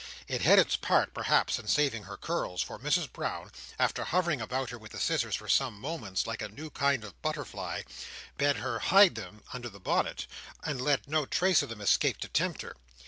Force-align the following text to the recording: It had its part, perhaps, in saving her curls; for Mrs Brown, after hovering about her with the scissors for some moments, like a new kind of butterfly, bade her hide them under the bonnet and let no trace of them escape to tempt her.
It 0.27 0.41
had 0.41 0.57
its 0.57 0.75
part, 0.77 1.13
perhaps, 1.13 1.59
in 1.59 1.67
saving 1.67 2.05
her 2.05 2.17
curls; 2.17 2.63
for 2.63 2.79
Mrs 2.79 3.13
Brown, 3.13 3.51
after 3.77 4.03
hovering 4.03 4.41
about 4.41 4.71
her 4.71 4.79
with 4.79 4.93
the 4.93 4.99
scissors 4.99 5.35
for 5.35 5.47
some 5.47 5.79
moments, 5.79 6.25
like 6.25 6.41
a 6.41 6.49
new 6.49 6.71
kind 6.71 7.03
of 7.03 7.21
butterfly, 7.21 7.83
bade 8.35 8.55
her 8.55 8.79
hide 8.79 9.13
them 9.13 9.43
under 9.53 9.69
the 9.69 9.79
bonnet 9.79 10.25
and 10.63 10.81
let 10.81 11.07
no 11.07 11.27
trace 11.27 11.61
of 11.61 11.69
them 11.69 11.81
escape 11.81 12.17
to 12.21 12.27
tempt 12.27 12.63
her. 12.63 12.75